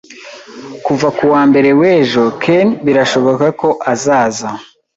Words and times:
Kuva 0.85 1.07
kuwa 1.17 1.41
mbere 1.49 1.69
w'ejo, 1.79 2.23
Ken 2.43 2.67
birashoboka 2.85 3.45
ko 3.59 3.69
azaza 3.93 4.49